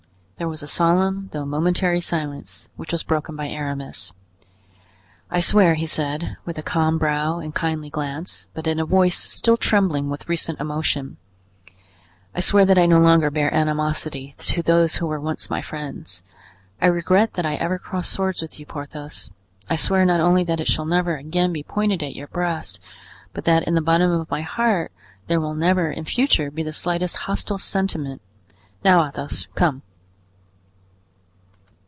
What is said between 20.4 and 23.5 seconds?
that it shall never again be pointed at your breast, but